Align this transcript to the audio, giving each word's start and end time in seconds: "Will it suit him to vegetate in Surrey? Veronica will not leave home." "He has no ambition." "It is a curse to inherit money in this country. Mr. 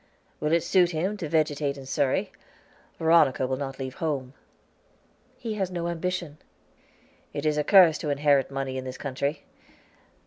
"Will 0.39 0.51
it 0.51 0.63
suit 0.63 0.89
him 0.89 1.15
to 1.17 1.29
vegetate 1.29 1.77
in 1.77 1.85
Surrey? 1.85 2.31
Veronica 2.97 3.45
will 3.45 3.55
not 3.57 3.77
leave 3.77 3.93
home." 4.01 4.33
"He 5.37 5.53
has 5.53 5.69
no 5.69 5.87
ambition." 5.87 6.39
"It 7.33 7.45
is 7.45 7.55
a 7.55 7.63
curse 7.63 7.99
to 7.99 8.09
inherit 8.09 8.49
money 8.49 8.79
in 8.79 8.83
this 8.83 8.97
country. 8.97 9.43
Mr. 9.45 10.19